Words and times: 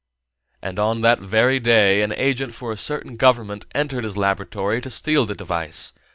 And 0.63 0.79
on 0.79 1.01
that 1.01 1.19
very 1.21 1.59
day 1.59 2.01
an 2.01 2.11
agent 2.13 2.55
for 2.55 2.71
a 2.71 2.75
certain 2.75 3.17
government 3.17 3.67
entered 3.75 4.03
his 4.03 4.17
laboratory 4.17 4.81
to 4.81 4.89
steal 4.89 5.27
the 5.27 5.35
device. 5.35 5.93